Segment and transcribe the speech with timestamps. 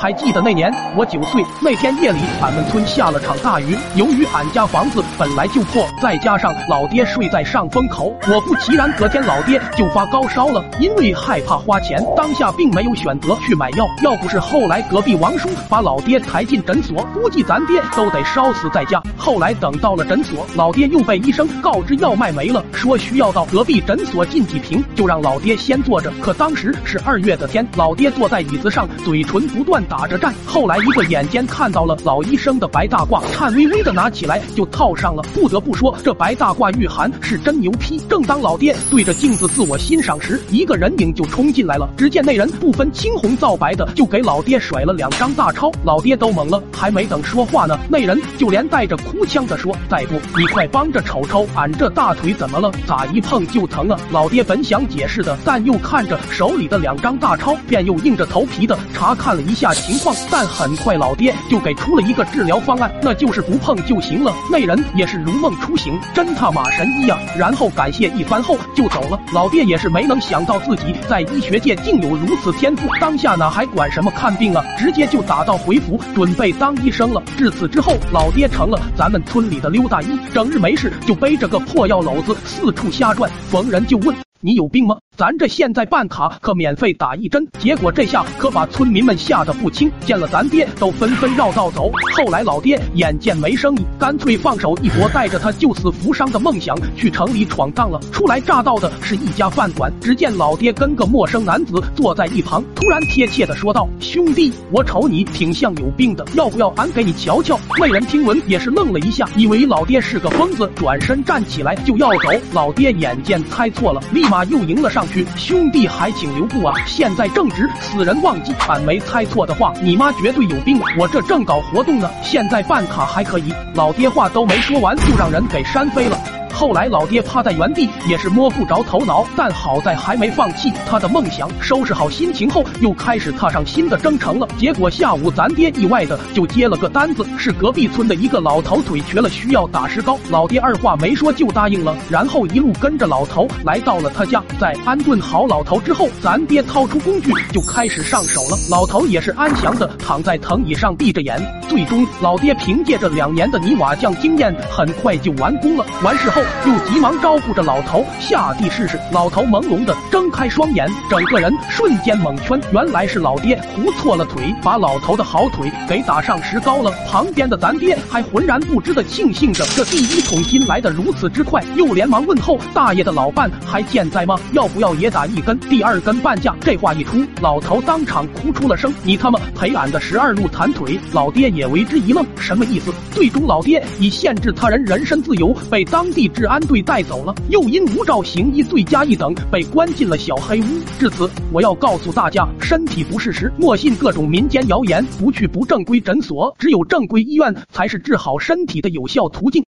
[0.00, 3.76] 还记得那年我九岁那天夜里，俺们村下了场大雨。
[3.96, 10.64] 由于俺家房子本来就破，再加上老爹睡在上风口，果不其然，隔天老爹就发高烧了。
[10.78, 13.88] 因为害怕花钱，当下并没有选择去买药。
[14.04, 19.02] 要不是后来隔壁王叔把老爹抬进诊所，估计咱爹都得烧死在家。
[19.16, 26.12] 后来等到了诊所，老爹又被医生告知药卖没了，说需要到隔壁诊所进几瓶，就让老爹先坐着。
[26.22, 30.34] 可当时是二月的天，老爹坐在椅子上，嘴唇不断打着战。
[30.46, 35.22] 后来一个眼尖看到了老医生的白大褂，颤巍巍的拿起来就套上了。
[35.34, 37.98] 不得不说，这白大褂御寒是真牛批。
[38.08, 41.88] 正当老爹对着镜子自我欣赏时，一个人影就冲进来了。
[41.96, 52.70] 只见那人不分青红皂白的就给老爹甩了两张大钞，老爹都懵了，还没等说话呢，那人就连带着哭腔的说：“再不，你快帮着瞅瞅，俺这大腿怎么了？
[52.86, 60.14] 咋一碰就疼啊？”老爹本想解释的，但又看着手里的两张大钞，便又硬着头皮的查看了一下情况。
[60.30, 64.32] 但很快，老爹就给出了一个治疗方案，那就是不碰就行了。
[64.50, 67.18] 那人也是如梦初醒，真他妈神医呀！
[67.36, 69.20] 然后感谢一番后就走了。
[69.32, 77.22] 老爹也是没能想到自己在医学界竟有如此天赋，当下哪还管什么看病啊，直接就打道回府，准备当医生了。
[77.36, 84.96] 至此之后，老爹成了咱们村里的溜达医，整日没事就背着个破药篓子四处瞎转，逢人就问你有病吗？
[85.18, 91.90] 咱这现在办卡可免费打一针，结果这下可把村民们吓得不轻，见了咱爹都纷纷绕道走。
[92.16, 97.98] 后来老爹眼见没生意，干脆放手一搏，带着他救死扶伤的梦想去城里闯荡了。
[98.12, 112.40] 初来乍到的是一家饭馆，只见老爹跟个陌生男子坐在一旁，突然贴切的说道：“兄弟，我瞅你挺像有病的，要不要俺给你瞧瞧？”那人听闻也是愣了一下，以为老爹是个疯子，转身站起来就要走。
[112.52, 115.07] 老爹眼见猜错了，立马又迎了上。
[115.36, 116.74] 兄弟，还请留步啊！
[116.86, 120.80] 现在正值死人旺季，俺没猜错的话，你妈绝对有病。
[120.98, 123.52] 我这正搞活动呢，现在办卡还可以。
[123.74, 126.37] 老爹话都没说完，就让人给扇飞了。
[126.58, 131.48] 后来老爹趴在原地也是摸不着头脑，但好在还没放弃他的梦想。
[131.60, 134.48] 收拾好心情后，又开始踏上新的征程了。
[134.58, 140.18] 结果下午咱爹意外的就接了个单子，是隔壁村的一个老头腿瘸了，需要打石膏。
[140.30, 144.42] 老爹二话没说就答应了，然后一路跟着老头来到了他家。
[144.58, 148.58] 在安顿好老头之后，咱爹掏出工具就开始上手了。
[148.68, 151.40] 老头也是安详的躺在藤椅上闭着眼。
[151.68, 155.86] 最终，老爹凭借着两年的泥瓦匠经验，很快就完工了。
[156.02, 156.42] 完事后。
[156.66, 158.98] 又急忙招呼着老头下地试试。
[159.12, 162.60] 老头朦胧的睁开双眼，整个人瞬间蒙圈。
[162.72, 166.90] 原来是老爹糊错了腿，把老头的好腿给打上石膏了。
[167.08, 174.38] 旁边的咱爹还浑然不知的庆幸着，这第一桶金来的如此之快，又连忙问候大爷的老伴还健在吗？
[174.52, 175.58] 要不要也打一根？
[175.58, 176.54] 第二根半价。
[176.60, 182.92] 这话一出，老头当场哭出了声：“你他妈赔俺的十二路弹腿！”老爹也为之一愣，什么意思？
[183.10, 186.30] 最终老爹以限制他人人身自由被当地。
[186.38, 190.66] 治安队带走了，又因无照行医罪加一等被关进了小黑屋。
[190.96, 199.64] 至此，我要告诉大家，身体不适时莫信各种民间谣言，不去不正规诊所，只有正规医院才是治好身体的有效途径。